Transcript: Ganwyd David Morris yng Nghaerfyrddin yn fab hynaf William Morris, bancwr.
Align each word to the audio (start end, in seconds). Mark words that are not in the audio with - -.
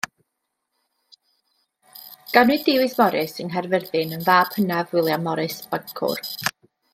Ganwyd 2.37 2.65
David 2.69 2.95
Morris 3.01 3.37
yng 3.43 3.51
Nghaerfyrddin 3.51 4.17
yn 4.19 4.25
fab 4.31 4.57
hynaf 4.59 4.97
William 4.97 5.29
Morris, 5.29 5.61
bancwr. 5.75 6.25